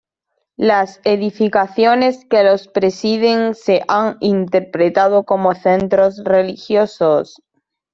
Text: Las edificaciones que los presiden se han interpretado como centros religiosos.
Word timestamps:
Las 0.57 0.99
edificaciones 1.03 2.25
que 2.27 2.41
los 2.43 2.67
presiden 2.67 3.53
se 3.53 3.83
han 3.87 4.17
interpretado 4.19 5.25
como 5.25 5.53
centros 5.53 6.23
religiosos. 6.23 7.37